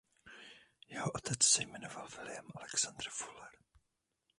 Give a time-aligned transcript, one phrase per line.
[0.87, 3.51] Jeho otec se jmenoval William Alexander Fuller.